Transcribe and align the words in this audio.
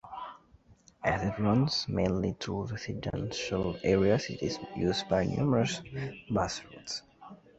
As 1.03 1.21
it 1.23 1.37
runs 1.39 1.87
mainly 1.87 2.35
through 2.39 2.63
residential 2.65 3.77
areas, 3.83 4.31
it 4.31 4.41
is 4.41 4.57
used 4.75 5.07
by 5.07 5.25
numerous 5.25 5.79
bus 6.27 6.63
routes. 6.65 7.03